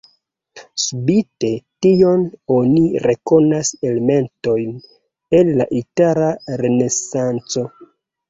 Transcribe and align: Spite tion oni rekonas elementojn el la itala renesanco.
Spite 0.83 1.49
tion 1.85 2.23
oni 2.55 2.81
rekonas 3.03 3.69
elementojn 3.89 4.73
el 5.41 5.53
la 5.61 5.67
itala 5.83 6.33
renesanco. 6.63 7.67